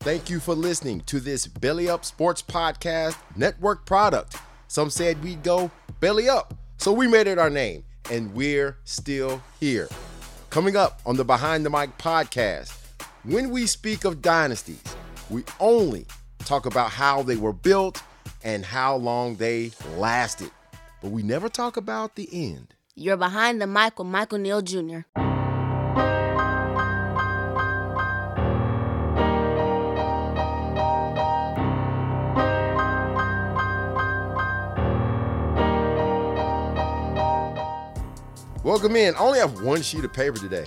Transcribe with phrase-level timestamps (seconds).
[0.00, 4.36] Thank you for listening to this Belly Up Sports Podcast Network product.
[4.66, 5.70] Some said we'd go
[6.00, 9.88] belly up, so we made it our name, and we're still here.
[10.50, 12.76] Coming up on the Behind the Mic podcast,
[13.24, 14.82] when we speak of dynasties,
[15.30, 16.06] we only
[16.40, 18.02] talk about how they were built
[18.42, 20.50] and how long they lasted,
[21.00, 22.74] but we never talk about the end.
[22.94, 25.00] You're behind the mic with Michael Neal Jr.
[38.72, 39.14] Welcome in.
[39.16, 40.64] I only have one sheet of paper today.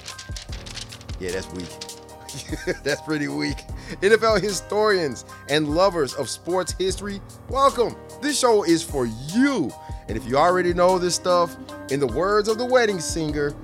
[1.20, 2.76] Yeah, that's weak.
[2.84, 3.58] that's pretty weak.
[4.02, 7.96] NFL historians and lovers of sports history, welcome.
[8.22, 9.74] This show is for you.
[10.08, 11.58] And if you already know this stuff,
[11.90, 13.56] in the words of the wedding singer,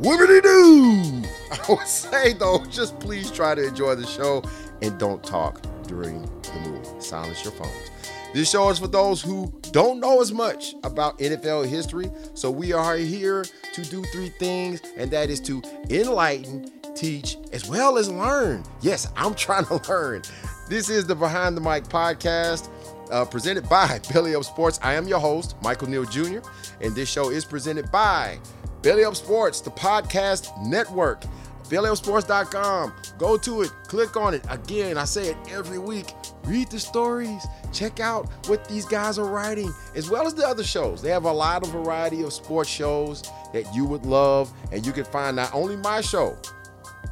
[0.00, 1.28] Wibbity doo!
[1.52, 4.42] I would say though, just please try to enjoy the show
[4.80, 6.88] and don't talk during the movie.
[7.02, 7.90] Silence your phones.
[8.32, 12.12] This show is for those who don't know as much about NFL history.
[12.34, 17.68] So we are here to do three things, and that is to enlighten, teach, as
[17.68, 18.62] well as learn.
[18.82, 20.22] Yes, I'm trying to learn.
[20.68, 22.68] This is the Behind the Mic podcast.
[23.10, 24.78] Uh, presented by Belly Up Sports.
[24.80, 26.38] I am your host, Michael Neal Jr.,
[26.80, 28.38] and this show is presented by
[28.82, 31.24] Belly Up Sports, the podcast network.
[31.70, 32.92] BellyUpSports.com.
[33.16, 34.44] Go to it, click on it.
[34.50, 36.12] Again, I say it every week.
[36.44, 40.64] Read the stories, check out what these guys are writing, as well as the other
[40.64, 41.02] shows.
[41.02, 44.92] They have a lot of variety of sports shows that you would love, and you
[44.92, 46.36] can find not only my show,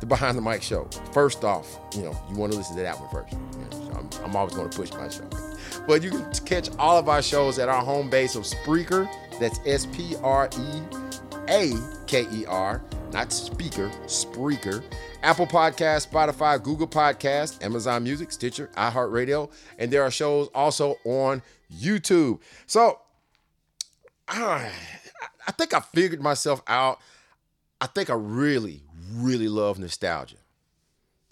[0.00, 0.88] the Behind the Mic show.
[1.12, 3.32] First off, you know, you want to listen to that one first.
[3.32, 5.28] You know, so I'm, I'm always going to push my show.
[5.86, 9.08] But you can catch all of our shows at our home base of Spreaker.
[9.40, 10.82] That's S P R E
[11.48, 11.72] A
[12.06, 12.80] K E R,
[13.12, 14.82] not speaker, Spreaker.
[15.22, 21.42] Apple Podcast, Spotify, Google Podcast, Amazon Music, Stitcher, iHeartRadio, and there are shows also on
[21.72, 22.40] YouTube.
[22.66, 23.00] So,
[24.28, 24.70] I,
[25.46, 26.98] I think I figured myself out.
[27.80, 28.82] I think I really,
[29.12, 30.36] really love nostalgia.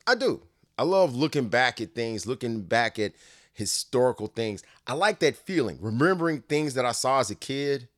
[0.07, 0.43] I do.
[0.79, 3.13] I love looking back at things, looking back at
[3.53, 4.63] historical things.
[4.87, 7.89] I like that feeling, remembering things that I saw as a kid.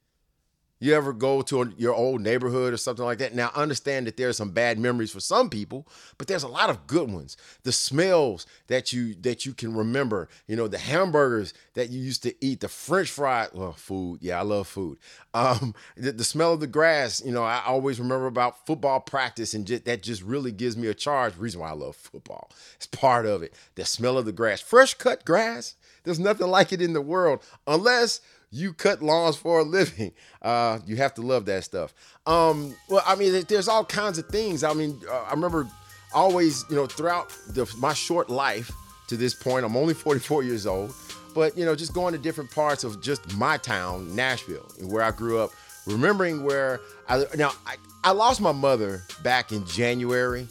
[0.81, 3.35] You ever go to your old neighborhood or something like that?
[3.35, 6.71] Now, understand that there are some bad memories for some people, but there's a lot
[6.71, 7.37] of good ones.
[7.65, 12.23] The smells that you that you can remember, you know, the hamburgers that you used
[12.23, 14.21] to eat, the French fries, well, food.
[14.23, 14.99] Yeah, I love food.
[15.35, 17.23] Um, the, the smell of the grass.
[17.25, 20.87] You know, I always remember about football practice, and just, that just really gives me
[20.87, 21.37] a charge.
[21.37, 22.51] Reason why I love football.
[22.77, 23.53] It's part of it.
[23.75, 25.75] The smell of the grass, fresh cut grass.
[26.05, 28.21] There's nothing like it in the world, unless
[28.51, 30.13] you cut lawns for a living.
[30.41, 31.93] Uh, you have to love that stuff.
[32.27, 34.63] Um, well, I mean, there's all kinds of things.
[34.63, 35.69] I mean, uh, I remember
[36.15, 38.71] always, you know, throughout the, my short life
[39.09, 40.95] to this point, I'm only 44 years old,
[41.35, 45.11] but you know, just going to different parts of just my town, Nashville, where I
[45.11, 45.51] grew up.
[45.87, 50.47] Remembering where I now I, I lost my mother back in January.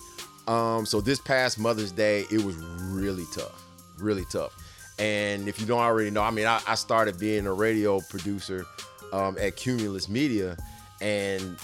[0.47, 3.63] Um, so this past Mother's Day, it was really tough,
[3.99, 4.55] really tough.
[4.99, 8.65] And if you don't already know, I mean, I, I started being a radio producer
[9.13, 10.57] um, at Cumulus Media,
[11.01, 11.57] and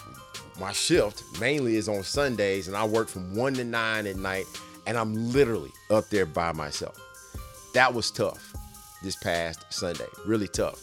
[0.60, 4.46] my shift mainly is on Sundays, and I work from one to nine at night.
[4.86, 7.00] and I'm literally up there by myself.
[7.74, 8.54] That was tough
[9.02, 10.82] this past Sunday, really tough.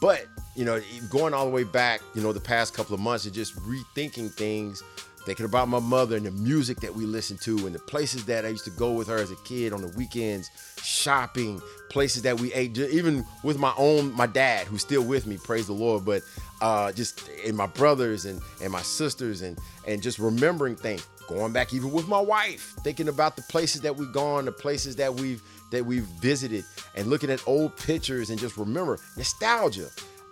[0.00, 3.24] But, you know, going all the way back, you know, the past couple of months
[3.24, 4.82] and just rethinking things,
[5.26, 8.44] thinking about my mother and the music that we listened to and the places that
[8.44, 10.48] I used to go with her as a kid on the weekends,
[10.82, 15.36] shopping, places that we ate, even with my own, my dad, who's still with me,
[15.36, 16.22] praise the Lord, but
[16.62, 21.52] uh, just and my brothers and, and my sisters and, and just remembering things going
[21.52, 25.12] back even with my wife, thinking about the places that we've gone, the places that
[25.12, 25.42] we've
[25.72, 26.64] that we've visited,
[26.94, 29.88] and looking at old pictures and just remember nostalgia.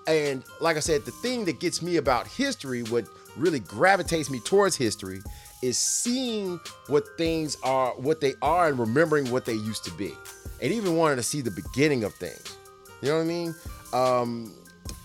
[0.07, 4.41] And like I said, the thing that gets me about history, what really gravitates me
[4.41, 5.23] towards history,
[5.63, 10.13] is seeing what things are, what they are, and remembering what they used to be,
[10.61, 12.57] and even wanting to see the beginning of things.
[13.03, 13.55] You know what I mean?
[13.93, 14.55] Um,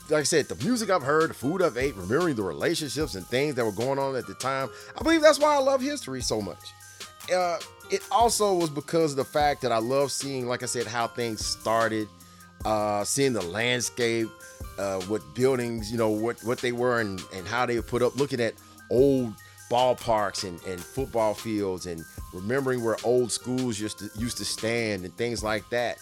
[0.10, 3.26] like I said, the music I've heard, the food I've ate, remembering the relationships and
[3.26, 4.70] things that were going on at the time.
[4.98, 6.74] I believe that's why I love history so much.
[7.34, 7.58] Uh,
[7.92, 11.08] it also was because of the fact that I love seeing, like I said, how
[11.08, 12.08] things started,
[12.66, 14.30] uh, seeing the landscape,
[14.80, 18.02] uh, what buildings, you know, what what they were and, and how they were put
[18.02, 18.54] up, looking at
[18.90, 19.34] old
[19.70, 22.04] ballparks and, and football fields and
[22.34, 25.98] remembering where old schools used to used to stand and things like that.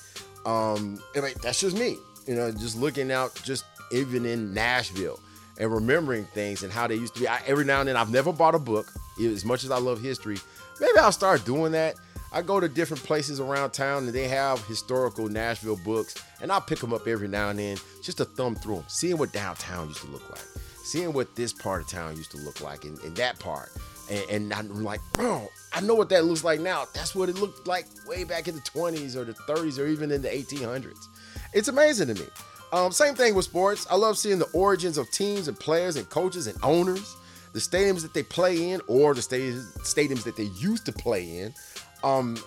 [0.45, 1.97] Um, I mean, that's just me,
[2.27, 5.19] you know, just looking out just even in Nashville
[5.59, 7.27] and remembering things and how they used to be.
[7.27, 8.87] I, every now and then, I've never bought a book.
[9.19, 10.37] As much as I love history,
[10.79, 11.95] maybe I'll start doing that.
[12.37, 16.61] I go to different places around town and they have historical Nashville books, and I'll
[16.61, 19.87] pick them up every now and then just to thumb through them, seeing what downtown
[19.87, 20.45] used to look like,
[20.83, 23.71] seeing what this part of town used to look like, and, and that part.
[24.11, 26.85] And, and, I'm like, bro, I know what that looks like now.
[26.93, 30.11] That's what it looked like way back in the 20s or the 30s or even
[30.11, 31.07] in the 1800s.
[31.53, 32.27] It's amazing to me.
[32.71, 33.87] Um, same thing with sports.
[33.89, 37.17] I love seeing the origins of teams and players and coaches and owners,
[37.53, 41.55] the stadiums that they play in or the stadiums that they used to play in.
[42.03, 42.37] Um,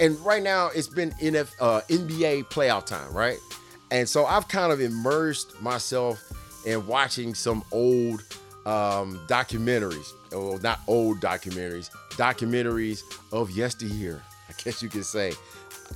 [0.00, 3.38] and right now it's been NF, uh, NBA playoff time, right?
[3.90, 6.20] And so I've kind of immersed myself
[6.66, 8.22] in watching some old
[8.64, 10.12] um, documentaries.
[10.30, 13.02] Well, not old documentaries, documentaries
[13.32, 15.32] of yesteryear, I guess you could say.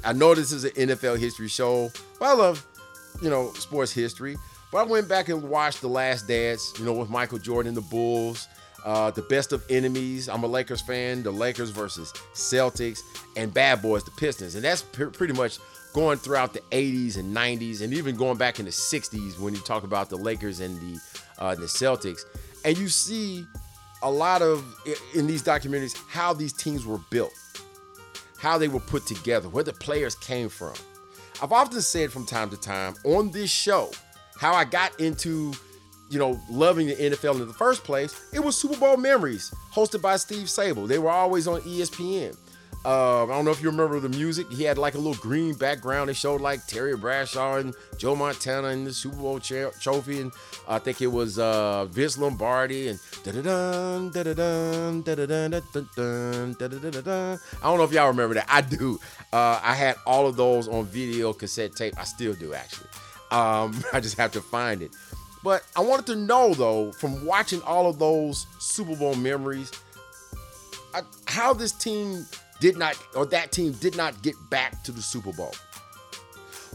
[0.05, 2.67] I know this is an NFL history show, but I love
[3.21, 4.37] you know, sports history.
[4.73, 7.77] But I went back and watched The Last Dance, you know, with Michael Jordan and
[7.77, 8.49] the Bulls,
[8.85, 10.29] uh, The Best of Enemies.
[10.29, 11.23] I'm a Lakers fan.
[11.23, 13.01] The Lakers versus Celtics,
[13.37, 14.55] and Bad Boys, the Pistons.
[14.55, 15.59] And that's pretty much
[15.93, 19.61] going throughout the 80s and 90s, and even going back in the 60s when you
[19.61, 21.01] talk about the Lakers and the
[21.39, 22.23] uh, the Celtics.
[22.65, 23.47] And you see
[24.03, 24.65] a lot of
[25.15, 27.33] in these documentaries how these teams were built,
[28.39, 30.75] how they were put together, where the players came from.
[31.43, 33.91] I've often said from time to time on this show
[34.39, 35.53] how I got into,
[36.09, 38.29] you know, loving the NFL in the first place.
[38.33, 40.87] It was Super Bowl Memories, hosted by Steve Sabol.
[40.87, 42.37] They were always on ESPN.
[42.87, 44.49] Uh, I don't know if you remember the music.
[44.49, 46.09] He had like a little green background.
[46.09, 50.31] It showed like Terry Bradshaw and Joe Montana and the Super Bowl trophy, and
[50.69, 55.27] I think it was uh, Vince Lombardi and da da da da da da da
[55.27, 55.59] da
[56.53, 58.47] da da da da I don't know if y'all remember that.
[58.49, 59.01] I do.
[59.33, 61.95] Uh, I had all of those on video cassette tape.
[61.99, 62.87] I still do actually.
[63.33, 64.93] Um, I just have to find it.
[65.47, 69.71] But I wanted to know though, from watching all of those Super Bowl memories,
[70.93, 72.27] I, how this team
[72.59, 75.55] did not, or that team did not get back to the Super Bowl?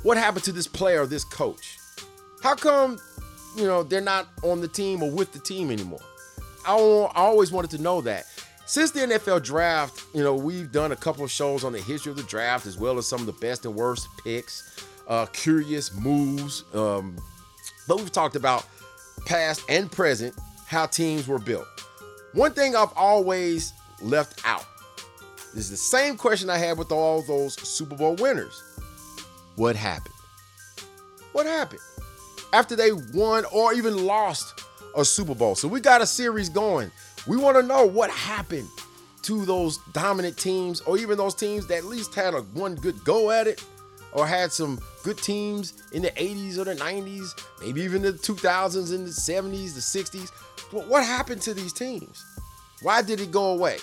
[0.04, 1.80] What happened to this player this coach?
[2.42, 2.98] How come,
[3.58, 6.00] you know, they're not on the team or with the team anymore?
[6.66, 8.24] I, I always wanted to know that.
[8.68, 12.12] Since the NFL draft, you know, we've done a couple of shows on the history
[12.12, 15.94] of the draft as well as some of the best and worst picks, uh, curious
[15.94, 16.64] moves.
[16.74, 17.18] Um,
[17.88, 18.66] but we've talked about
[19.26, 20.36] past and present,
[20.66, 21.68] how teams were built.
[22.34, 24.66] One thing I've always left out
[25.56, 28.64] is the same question I had with all those Super Bowl winners.
[29.56, 30.16] What happened?
[31.34, 31.82] What happened?
[32.54, 34.64] After they won or even lost
[34.96, 35.56] a Super Bowl.
[35.56, 36.92] So we got a series going.
[37.28, 38.68] We want to know what happened
[39.24, 43.04] to those dominant teams or even those teams that at least had a one good
[43.04, 43.64] go at it
[44.14, 48.94] or had some good teams in the 80s or the 90s, maybe even the 2000s
[48.94, 50.30] and the 70s, the 60s.
[50.88, 52.26] What happened to these teams?
[52.82, 53.78] Why did it go away?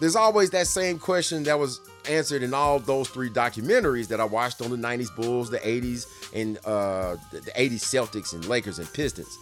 [0.00, 4.24] there's always that same question that was answered in all those three documentaries that I
[4.24, 8.78] watched on the 90s Bulls, the 80s, and uh, the, the 80s Celtics and Lakers
[8.78, 9.38] and Pistons.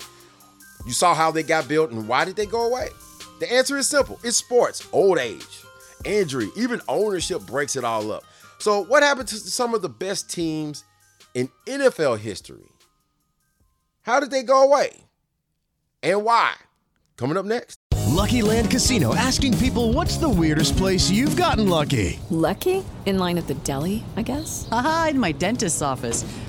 [0.87, 2.91] You saw how they got built and why did they go away?
[3.39, 5.63] The answer is simple it's sports, old age,
[6.05, 8.25] injury, even ownership breaks it all up.
[8.59, 10.85] So, what happened to some of the best teams
[11.35, 12.71] in NFL history?
[14.03, 14.91] How did they go away?
[16.03, 16.55] And why?
[17.17, 17.79] Coming up next.
[18.07, 22.19] Lucky Land Casino asking people what's the weirdest place you've gotten lucky?
[22.31, 22.85] Lucky?
[23.05, 24.67] In line at the deli, I guess?
[24.71, 26.25] Aha, in my dentist's office.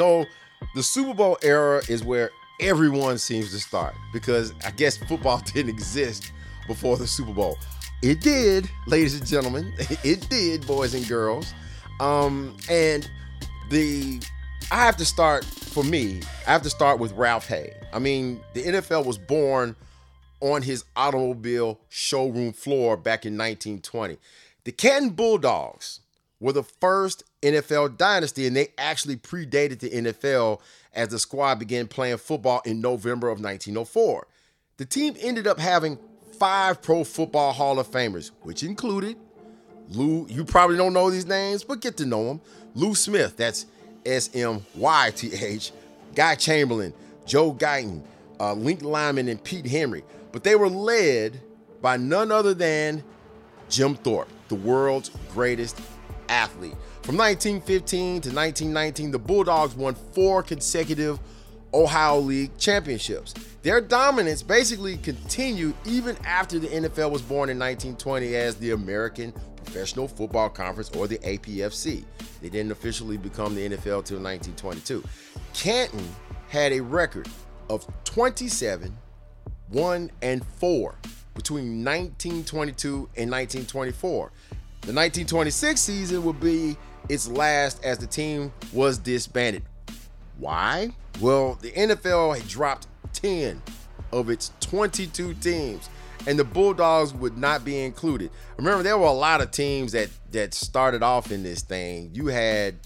[0.00, 0.24] So
[0.74, 5.68] the Super Bowl era is where everyone seems to start because I guess football didn't
[5.68, 6.32] exist
[6.66, 7.58] before the Super Bowl.
[8.02, 9.74] It did, ladies and gentlemen.
[10.02, 11.52] It did, boys and girls.
[12.00, 13.10] Um, and
[13.68, 14.22] the
[14.72, 16.22] I have to start for me.
[16.46, 17.74] I have to start with Ralph Hay.
[17.92, 19.76] I mean, the NFL was born
[20.40, 24.16] on his automobile showroom floor back in 1920.
[24.64, 26.00] The Canton Bulldogs
[26.40, 30.60] were the first NFL dynasty, and they actually predated the NFL
[30.94, 34.26] as the squad began playing football in November of 1904.
[34.76, 35.98] The team ended up having
[36.38, 39.16] five Pro Football Hall of Famers, which included
[39.90, 40.26] Lou.
[40.28, 42.40] You probably don't know these names, but get to know them.
[42.74, 43.66] Lou Smyth, that's
[44.06, 45.72] S M Y T H,
[46.14, 46.92] Guy Chamberlin,
[47.26, 48.02] Joe Guyon,
[48.38, 50.02] uh, Link Lyman, and Pete Henry.
[50.32, 51.40] But they were led
[51.82, 53.02] by none other than
[53.68, 55.80] Jim Thorpe, the world's greatest
[56.28, 56.74] athlete.
[57.02, 61.18] From 1915 to 1919, the Bulldogs won four consecutive
[61.72, 63.34] Ohio League championships.
[63.62, 69.32] Their dominance basically continued even after the NFL was born in 1920 as the American
[69.56, 72.04] Professional Football Conference or the APFC.
[72.42, 75.02] They didn't officially become the NFL till 1922.
[75.54, 76.06] Canton
[76.48, 77.28] had a record
[77.68, 78.96] of 27,
[79.68, 80.94] 1 and 4
[81.34, 84.32] between 1922 and 1924.
[84.82, 86.76] The 1926 season would be
[87.08, 89.62] its last as the team was disbanded.
[90.38, 90.90] Why?
[91.20, 93.62] Well, the NFL had dropped 10
[94.12, 95.88] of its 22 teams,
[96.26, 98.30] and the Bulldogs would not be included.
[98.56, 102.10] Remember, there were a lot of teams that that started off in this thing.
[102.12, 102.76] You had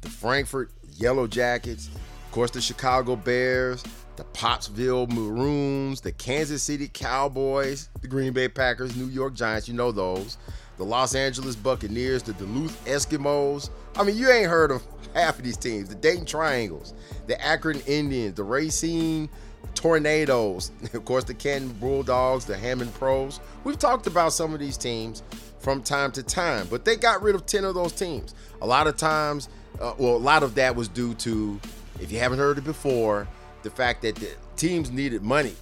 [0.00, 3.82] the Frankford Yellow Jackets, of course, the Chicago Bears,
[4.16, 9.68] the Pottsville Maroons, the Kansas City Cowboys, the Green Bay Packers, New York Giants.
[9.68, 10.36] You know those.
[10.78, 13.70] The Los Angeles Buccaneers, the Duluth Eskimos.
[13.96, 14.82] I mean, you ain't heard of
[15.12, 15.88] half of these teams.
[15.88, 16.94] The Dayton Triangles,
[17.26, 19.28] the Akron Indians, the Racine
[19.74, 23.40] Tornadoes, of course, the Canton Bulldogs, the Hammond Pros.
[23.64, 25.22] We've talked about some of these teams
[25.58, 28.34] from time to time, but they got rid of 10 of those teams.
[28.62, 29.48] A lot of times,
[29.80, 31.60] uh, well, a lot of that was due to,
[32.00, 33.26] if you haven't heard it before,
[33.62, 35.54] the fact that the teams needed money.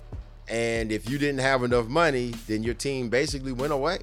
[0.49, 3.99] And if you didn't have enough money, then your team basically went away.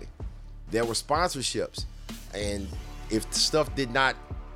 [0.72, 1.86] There were sponsorships.
[2.34, 2.68] And
[3.10, 4.16] if stuff did not,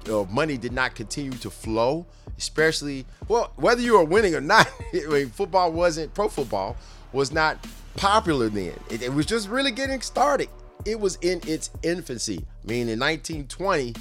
[0.09, 2.05] uh, money did not continue to flow,
[2.37, 6.75] especially, well, whether you were winning or not, I mean, football wasn't, pro football
[7.13, 8.73] was not popular then.
[8.89, 10.49] It, it was just really getting started.
[10.85, 12.45] It was in its infancy.
[12.63, 13.95] I mean, in 1920,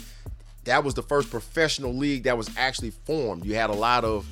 [0.64, 3.44] that was the first professional league that was actually formed.
[3.44, 4.26] You had a lot of,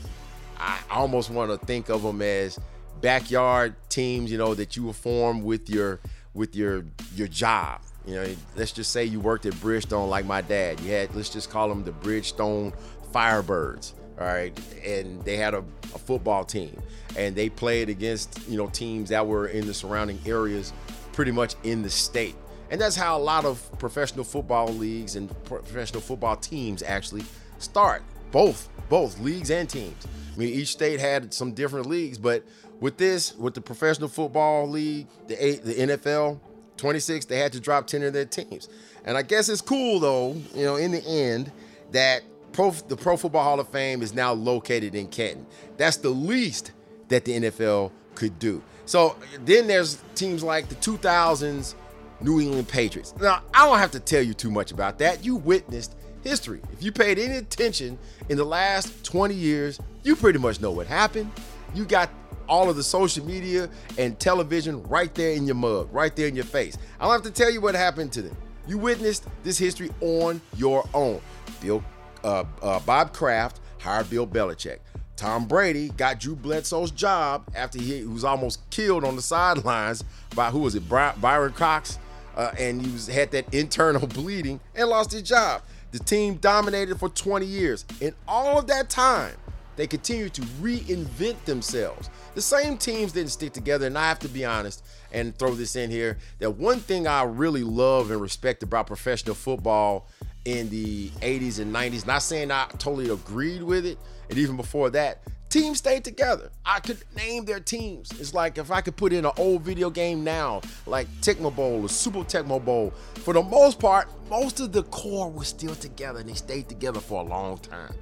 [0.59, 2.59] I almost want to think of them as
[3.00, 6.00] backyard teams, you know, that you would form with your
[6.35, 7.81] with your your job.
[8.07, 10.81] You know, let's just say you worked at Bridgestone like my dad.
[10.81, 12.75] You had let's just call them the Bridgestone
[13.12, 13.95] Firebirds.
[14.21, 16.81] All right, and they had a, a football team,
[17.17, 20.73] and they played against you know teams that were in the surrounding areas,
[21.12, 22.37] pretty much in the state.
[22.71, 27.25] And that's how a lot of professional football leagues and professional football teams actually
[27.59, 28.03] start.
[28.31, 30.07] Both, both leagues and teams.
[30.35, 32.43] I mean, each state had some different leagues, but
[32.85, 36.38] with this, with the professional football league, the the NFL,
[36.76, 38.69] 26, they had to drop 10 of their teams.
[39.07, 41.50] And I guess it's cool though, you know, in the end,
[41.93, 45.47] that Pro, the Pro Football Hall of Fame is now located in Canton.
[45.79, 46.73] That's the least
[47.09, 48.62] that the NFL could do.
[48.85, 51.76] So then there's teams like the 2000s
[52.21, 53.14] New England Patriots.
[53.19, 55.25] Now, I don't have to tell you too much about that.
[55.25, 56.61] You witnessed history.
[56.71, 57.99] If you paid any attention
[58.29, 61.31] in the last 20 years, you pretty much know what happened.
[61.75, 62.11] You got
[62.49, 66.37] all of the social media and television right there in your mug, right there in
[66.37, 66.76] your face.
[67.00, 68.37] I don't have to tell you what happened to them.
[68.66, 71.21] You witnessed this history on your own.
[71.61, 71.83] Bill,
[72.23, 74.78] uh, uh, Bob Kraft hired Bill Belichick.
[75.16, 80.02] Tom Brady got Drew Bledsoe's job after he was almost killed on the sidelines
[80.35, 81.99] by who was it, Byron Cox,
[82.37, 85.62] uh, and he was had that internal bleeding and lost his job.
[85.93, 87.85] The team dominated for 20 years.
[88.00, 89.35] In all of that time,
[89.76, 92.11] they continue to reinvent themselves.
[92.35, 95.76] The same teams didn't stick together, and I have to be honest and throw this
[95.76, 100.09] in here that one thing I really love and respect about professional football
[100.45, 104.90] in the 80s and 90s, not saying I totally agreed with it, and even before
[104.90, 105.23] that,
[105.54, 106.50] teams stayed together.
[106.66, 108.11] I could name their teams.
[108.19, 111.83] It's like if I could put in an old video game now, like Tecmo Bowl
[111.83, 116.21] or Super Tecmo Bowl, for the most part, most of the core was still together
[116.21, 117.95] and they stayed together for a long time.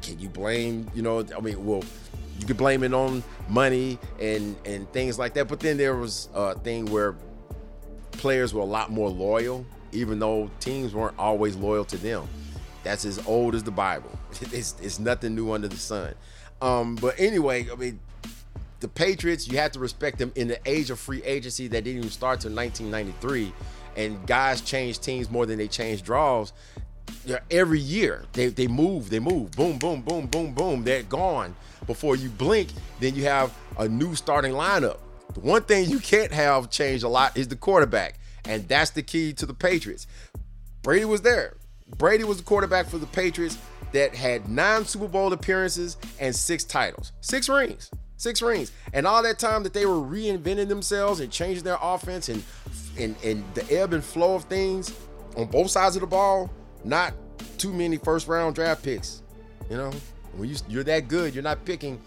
[0.00, 1.84] Can you blame, you know, I mean, well,
[2.38, 5.48] you could blame it on money and and things like that.
[5.48, 7.14] But then there was a thing where
[8.12, 12.28] players were a lot more loyal, even though teams weren't always loyal to them.
[12.82, 14.10] That's as old as the Bible.
[14.52, 16.14] It's, it's nothing new under the sun.
[16.60, 18.00] Um, but anyway, I mean,
[18.80, 21.98] the Patriots, you have to respect them in the age of free agency that didn't
[21.98, 23.52] even start till 1993.
[23.96, 26.52] And guys change teams more than they change draws.
[27.50, 30.84] Every year, they, they move, they move, boom, boom, boom, boom, boom.
[30.84, 31.54] They're gone
[31.86, 32.70] before you blink.
[33.00, 34.98] Then you have a new starting lineup.
[35.34, 38.18] The one thing you can't have change a lot is the quarterback.
[38.44, 40.06] And that's the key to the Patriots.
[40.82, 41.56] Brady was there.
[41.98, 43.58] Brady was the quarterback for the Patriots
[43.92, 48.72] that had nine Super Bowl appearances and six titles, six rings, six rings.
[48.92, 52.42] And all that time that they were reinventing themselves and changing their offense and
[52.98, 54.94] and, and the ebb and flow of things
[55.36, 56.50] on both sides of the ball,
[56.84, 57.14] not
[57.58, 59.22] too many first round draft picks.
[59.70, 59.92] You know,
[60.36, 62.00] when you, you're that good, you're not picking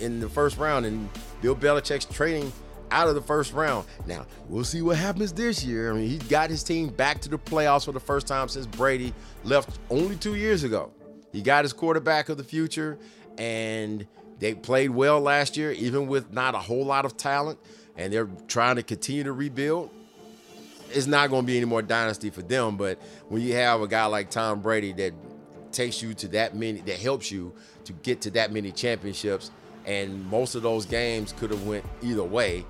[0.00, 0.86] in the first round.
[0.86, 1.08] And
[1.40, 2.52] Bill Belichick's trading
[2.90, 3.86] out of the first round.
[4.06, 5.90] Now, we'll see what happens this year.
[5.90, 8.66] I mean, he got his team back to the playoffs for the first time since
[8.66, 9.12] Brady
[9.44, 10.92] left only two years ago.
[11.32, 12.98] He got his quarterback of the future,
[13.38, 14.06] and
[14.38, 17.58] they played well last year, even with not a whole lot of talent,
[17.96, 19.90] and they're trying to continue to rebuild.
[20.90, 23.88] It's not going to be any more dynasty for them, but when you have a
[23.88, 25.12] guy like Tom Brady that
[25.72, 27.52] takes you to that many, that helps you
[27.84, 29.50] to get to that many championships,
[29.84, 32.64] and most of those games could have went either way.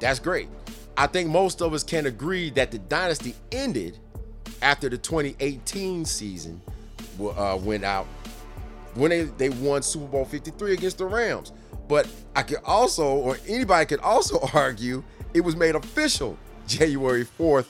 [0.00, 0.48] That's great.
[0.96, 3.98] I think most of us can agree that the dynasty ended
[4.62, 6.60] after the 2018 season
[7.20, 8.06] uh, went out
[8.94, 11.52] when they, they won Super Bowl 53 against the Rams.
[11.86, 16.36] But I could also, or anybody could also argue, it was made official
[16.68, 17.66] January 4th,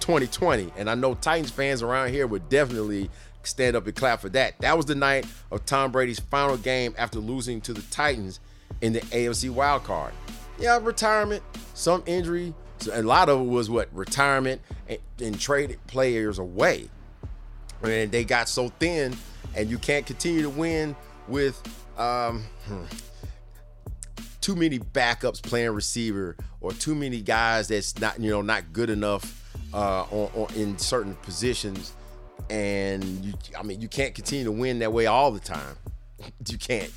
[0.00, 0.72] 2020.
[0.76, 3.08] And I know Titans fans around here would definitely
[3.42, 4.58] stand up and clap for that.
[4.60, 8.40] That was the night of Tom Brady's final game after losing to the Titans
[8.80, 10.12] in the AFC wild card.
[10.58, 11.42] Yeah, retirement,
[11.74, 12.54] some injury.
[12.78, 16.88] So a lot of it was what retirement and, and traded players away.
[17.82, 19.16] And they got so thin,
[19.54, 20.94] and you can't continue to win
[21.28, 21.62] with
[21.98, 22.84] um, hmm,
[24.40, 28.90] too many backups playing receiver or too many guys that's not you know not good
[28.90, 29.36] enough
[29.72, 31.92] uh, on, on, in certain positions
[32.48, 35.76] and you I mean you can't continue to win that way all the time.
[36.46, 36.90] You can't.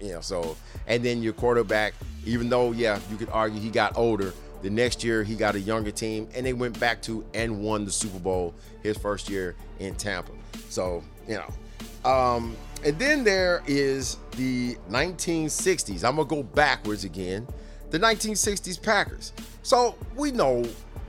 [0.00, 1.92] You know, so and then your quarterback,
[2.24, 5.60] even though yeah, you could argue he got older, the next year he got a
[5.60, 9.54] younger team and they went back to and won the Super Bowl his first year
[9.78, 10.32] in Tampa.
[10.68, 12.10] So, you know.
[12.10, 16.04] Um, and then there is the 1960s.
[16.04, 17.46] I'm gonna go backwards again.
[17.90, 19.32] The 1960s Packers.
[19.62, 20.64] So we know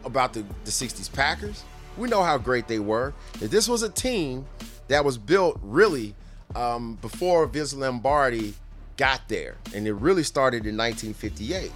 [0.06, 1.64] about the, the 60s Packers.
[1.98, 3.14] We know how great they were.
[3.40, 4.46] That this was a team
[4.88, 6.16] that was built really
[6.56, 8.54] um, before Vince Lombardi
[8.96, 11.72] got there, and it really started in 1958.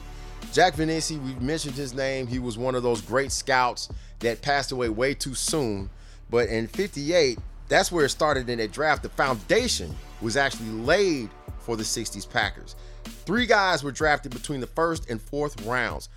[0.54, 2.28] Jack Vainisi, we mentioned his name.
[2.28, 5.90] He was one of those great scouts that passed away way too soon.
[6.30, 7.40] But in 58,
[7.72, 9.02] that's where it started in that draft.
[9.02, 11.30] The foundation was actually laid
[11.60, 12.76] for the 60s Packers.
[13.26, 16.10] Three guys were drafted between the first and fourth rounds.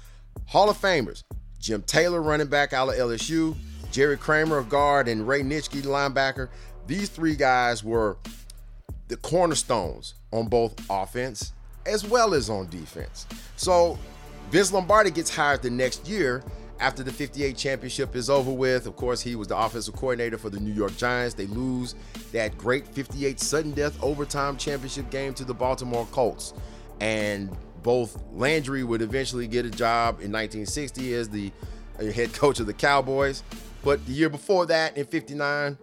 [0.47, 1.23] Hall of Famers
[1.61, 3.57] Jim Taylor, running back out of LSU,
[3.93, 6.49] Jerry Kramer, a guard, and Ray Nitschke, linebacker.
[6.89, 8.19] These three guys were
[9.07, 11.53] the cornerstones on both offense
[11.87, 13.27] as well as on defense.
[13.57, 13.97] So
[14.51, 16.43] Vince Lombardi gets hired the next year
[16.81, 18.87] after the 58 championship is over with.
[18.87, 21.35] Of course, he was the offensive coordinator for the New York Giants.
[21.35, 21.95] They lose
[22.33, 26.55] that great 58 sudden death overtime championship game to the Baltimore Colts.
[27.01, 31.53] And both Landry would eventually get a job in 1960 as the
[32.01, 33.43] uh, head coach of the Cowboys.
[33.83, 35.77] But the year before that, in 59,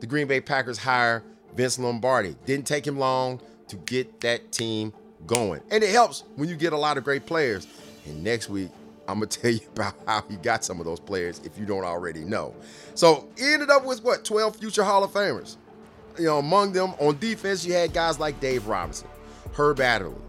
[0.00, 1.22] the Green Bay Packers hire
[1.54, 2.36] Vince Lombardi.
[2.44, 4.92] Didn't take him long to get that team
[5.26, 5.60] going.
[5.70, 7.66] And it helps when you get a lot of great players.
[8.06, 8.70] And next week,
[9.10, 11.84] I'm to tell you about how he got some of those players if you don't
[11.84, 12.54] already know.
[12.94, 15.56] So he ended up with what, 12 future Hall of Famers.
[16.18, 19.08] You know, among them on defense, you had guys like Dave Robinson,
[19.54, 20.20] Herb Adderley,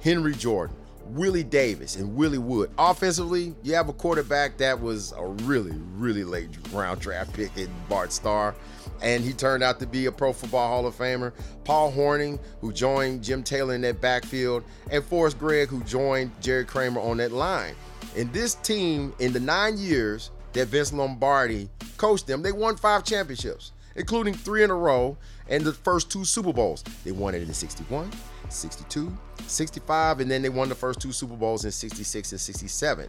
[0.00, 0.76] Henry Jordan,
[1.12, 2.70] Willie Davis and Willie Wood.
[2.78, 7.68] Offensively, you have a quarterback that was a really, really late round draft pick in
[7.88, 8.54] Bart Starr,
[9.02, 11.32] and he turned out to be a Pro Football Hall of Famer.
[11.64, 16.64] Paul Hornung, who joined Jim Taylor in that backfield, and Forrest Gregg, who joined Jerry
[16.64, 17.74] Kramer on that line.
[18.16, 23.04] And this team, in the nine years that Vince Lombardi coached them, they won five
[23.04, 25.16] championships, including three in a row
[25.48, 26.82] and the first two Super Bowls.
[27.04, 28.10] They won it in 61,
[28.48, 33.08] 62, 65, and then they won the first two Super Bowls in 66 and 67.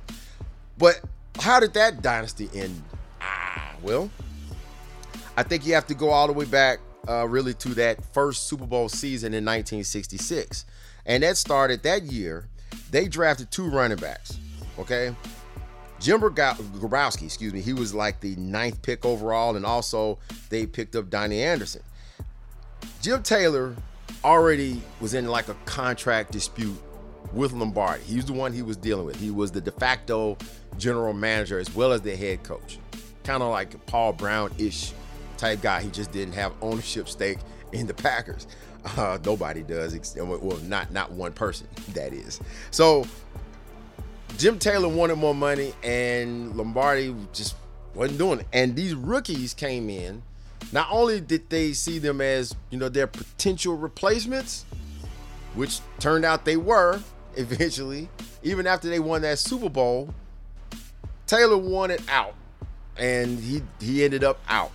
[0.78, 1.02] But
[1.40, 2.82] how did that dynasty end?
[3.22, 4.10] Ah, well,
[5.38, 8.48] I think you have to go all the way back uh, really to that first
[8.48, 10.66] Super Bowl season in 1966.
[11.06, 12.48] And that started that year.
[12.92, 14.38] They drafted two running backs.
[14.82, 15.16] Okay.
[16.00, 20.18] Jim Grabowski, excuse me, he was like the ninth pick overall, and also
[20.50, 21.84] they picked up Donny Anderson.
[23.04, 23.76] Jim Taylor
[24.24, 26.82] already was in like a contract dispute
[27.34, 28.04] with Lombardi.
[28.04, 29.20] He was the one he was dealing with.
[29.20, 30.38] He was the de facto
[30.78, 32.80] general manager as well as the head coach.
[33.24, 34.94] Kind of like Paul Brown ish
[35.38, 35.84] type guy.
[35.84, 37.38] He just didn't have ownership stake
[37.72, 38.48] in the Packers.
[38.98, 41.68] Uh, nobody does, well, not not one person.
[41.94, 42.42] That is.
[42.72, 43.06] So
[44.42, 47.56] Jim Taylor wanted more money, and Lombardi just
[47.94, 48.48] wasn't doing it.
[48.52, 50.24] And these rookies came in
[50.72, 54.66] not only did they see them as, you know, their potential replacements,
[55.54, 57.00] which turned out they were
[57.36, 58.10] eventually,
[58.42, 60.12] even after they won that Super Bowl,
[61.28, 62.34] Taylor wanted out.
[62.98, 64.72] And he he ended up out.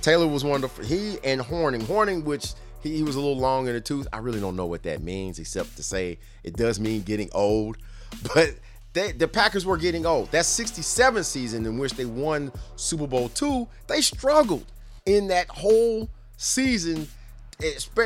[0.00, 2.52] Taylor was one of the he and Hornung, Hornung, which
[2.84, 4.06] he, he was a little long in the tooth.
[4.12, 7.78] I really don't know what that means, except to say it does mean getting old.
[8.34, 8.54] But
[8.98, 10.30] they, the Packers were getting old.
[10.32, 14.66] That 67 season in which they won Super Bowl two, they struggled
[15.06, 17.08] in that whole season,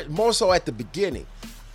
[0.08, 1.26] more so at the beginning.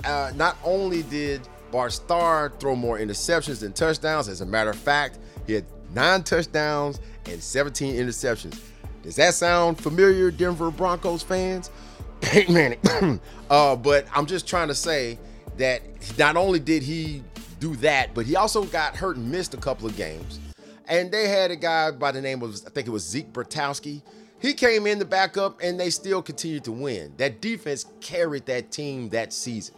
[0.04, 4.78] Uh, not only did Bart Starr throw more interceptions than touchdowns, as a matter of
[4.78, 8.60] fact, he had nine touchdowns and 17 interceptions.
[9.02, 11.72] Does that sound familiar, Denver Broncos fans?
[12.22, 13.20] Peyton Manning.
[13.50, 15.18] uh, but I'm just trying to say
[15.58, 15.82] that
[16.18, 17.24] not only did he
[17.60, 20.40] do that, but he also got hurt and missed a couple of games.
[20.88, 24.02] And they had a guy by the name of, I think it was Zeke Bratkowski,
[24.40, 27.14] he came in the backup and they still continued to win.
[27.18, 29.76] That defense carried that team that season.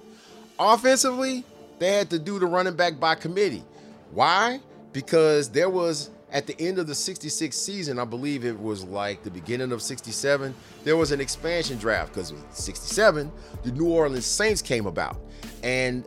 [0.59, 1.45] Offensively,
[1.79, 3.63] they had to do the running back by committee.
[4.11, 4.59] Why?
[4.91, 9.23] Because there was at the end of the 66 season, I believe it was like
[9.23, 13.31] the beginning of 67, there was an expansion draft because 67,
[13.63, 15.17] the New Orleans Saints came about.
[15.63, 16.03] And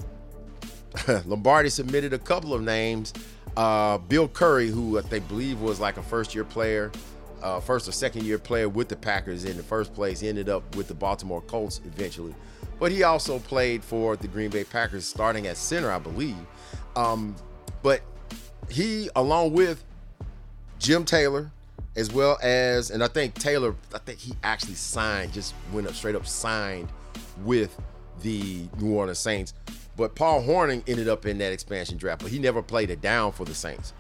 [1.26, 3.12] Lombardi submitted a couple of names.
[3.57, 6.90] Uh, Bill Curry, who they believe was like a first year player,
[7.42, 10.22] uh, first or second year player with the Packers in the first place.
[10.22, 12.35] Ended up with the Baltimore Colts eventually.
[12.78, 16.37] But he also played for the Green Bay Packers starting at center, I believe.
[16.96, 17.37] Um,
[17.83, 18.02] but
[18.68, 19.85] he, along with
[20.78, 21.50] Jim Taylor,
[21.94, 25.94] as well as, and I think Taylor, I think he actually signed, just went up
[25.94, 26.88] straight up signed
[27.44, 27.78] with
[28.22, 29.55] the New Orleans Saints.
[29.96, 33.33] But Paul Hornung ended up in that expansion draft, but he never played it down
[33.33, 33.92] for the Saints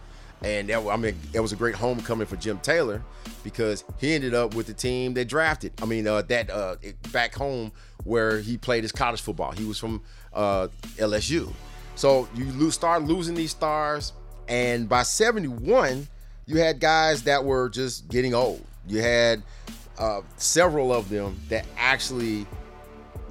[0.44, 3.02] and that, I mean, it was a great homecoming for Jim Taylor
[3.44, 5.72] because he ended up with the team that drafted.
[5.80, 6.76] I mean, uh, that uh,
[7.12, 7.72] back home
[8.04, 9.52] where he played his college football.
[9.52, 10.02] He was from
[10.32, 11.52] uh, LSU.
[11.94, 14.12] So you lose, start losing these stars,
[14.48, 16.08] and by '71,
[16.46, 18.64] you had guys that were just getting old.
[18.88, 19.42] You had
[19.98, 22.46] uh, several of them that actually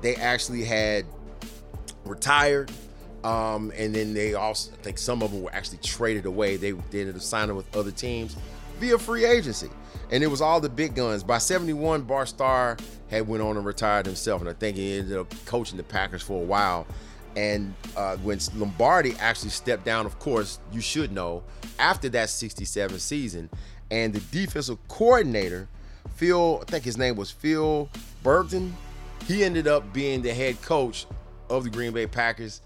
[0.02, 1.06] they actually had
[2.06, 2.72] retired
[3.24, 6.58] um, and then they also, I think some of them were actually traded away.
[6.58, 8.36] They, they ended up signing with other teams
[8.80, 9.70] via free agency.
[10.10, 11.24] And it was all the big guns.
[11.24, 12.78] By 71, Bart Starr
[13.10, 14.42] had went on and retired himself.
[14.42, 16.88] And I think he ended up coaching the Packers for a while.
[17.36, 21.44] And uh, when Lombardi actually stepped down, of course, you should know,
[21.80, 23.50] after that 67 season,
[23.90, 25.70] and the defensive coordinator,
[26.16, 27.90] Phil, I think his name was Phil
[28.24, 28.76] Bergman,
[29.28, 31.06] he ended up being the head coach
[31.52, 32.62] of the Green Bay Packers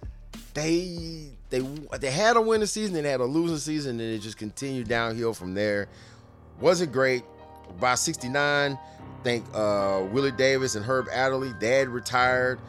[0.55, 1.59] they they
[1.99, 5.33] they had a winning season, they had a losing season, and it just continued downhill
[5.33, 5.87] from there.
[6.59, 7.23] Wasn't great.
[7.79, 8.33] By 69,
[8.71, 8.77] I
[9.23, 12.59] think uh, Willie Davis and Herb Adderley, dad retired.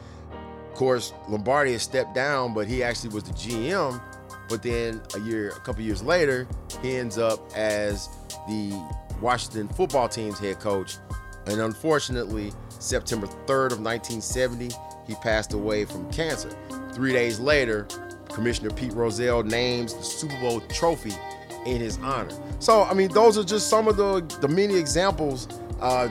[0.69, 4.01] Of course, Lombardi has stepped down, but he actually was the GM.
[4.49, 6.47] But then a year, a couple years later,
[6.81, 8.09] he ends up as
[8.47, 8.71] the
[9.21, 10.97] Washington football team's head coach.
[11.45, 14.69] And unfortunately, September 3rd of 1970,
[15.07, 16.49] he passed away from cancer.
[16.93, 17.87] Three days later,
[18.29, 21.13] Commissioner Pete Rozelle names the Super Bowl trophy
[21.65, 22.33] in his honor.
[22.59, 25.47] So, I mean, those are just some of the, the many examples
[25.79, 26.09] uh,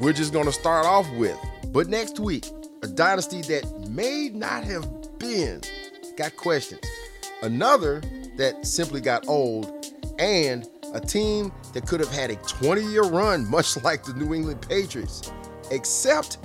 [0.00, 1.38] we're just going to start off with.
[1.68, 2.46] But next week,
[2.82, 5.60] a dynasty that may not have been,
[6.16, 6.80] got questions.
[7.42, 8.00] another
[8.36, 9.86] that simply got old,
[10.18, 14.34] and a team that could have had a 20 year run, much like the New
[14.34, 15.30] England Patriots,
[15.70, 16.38] except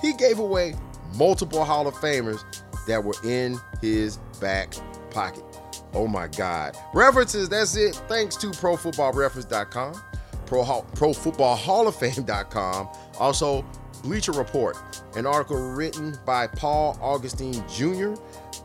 [0.00, 0.74] he gave away
[1.14, 2.44] multiple Hall of Famers
[2.86, 4.74] that were in his back
[5.10, 5.44] pocket.
[5.92, 6.76] Oh my God.
[6.94, 7.94] References, that's it.
[8.08, 10.00] Thanks to ProFootballReference.com,
[10.46, 13.64] Pro, Pro Football Hall of Fame.com, also
[14.02, 14.76] Bleacher Report,
[15.16, 18.14] an article written by Paul Augustine Jr.,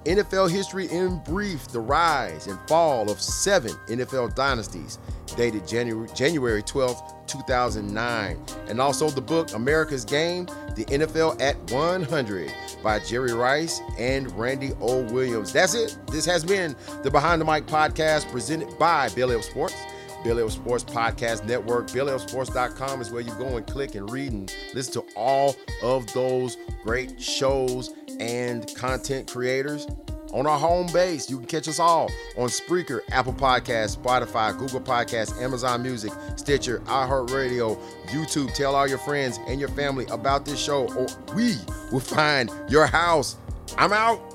[0.05, 4.99] NFL History in Brief The Rise and Fall of Seven NFL Dynasties,
[5.35, 8.37] dated January, January 12, 2009.
[8.67, 12.51] And also the book America's Game The NFL at 100
[12.83, 15.01] by Jerry Rice and Randy O.
[15.11, 15.51] Williams.
[15.51, 15.97] That's it.
[16.07, 19.75] This has been the Behind the Mic podcast presented by Belly Up Sports.
[20.25, 21.87] Belly Up Sports Podcast Network.
[21.87, 26.57] BellyUpSports.com is where you go and click and read and listen to all of those
[26.83, 29.87] great shows and content creators.
[30.35, 34.81] On our home base, you can catch us all on Spreaker, Apple Podcasts, Spotify, Google
[34.81, 38.53] Podcasts, Amazon Music, Stitcher, iHeartRadio, YouTube.
[38.53, 41.55] Tell all your friends and your family about this show, or we
[41.89, 43.37] will find your house.
[43.77, 44.34] I'm out.